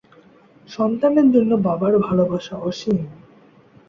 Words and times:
সন্তানের 0.69 1.27
জন্য 1.31 1.51
বাবার 1.65 1.93
ভালোবাসা 1.99 2.55
অসীম। 2.61 2.97